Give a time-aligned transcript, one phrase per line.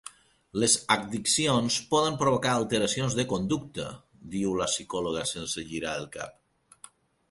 [0.61, 3.87] Les addiccions poden provocar alteracions de conducta
[4.35, 6.95] —diu la psicòloga sense girar el cap.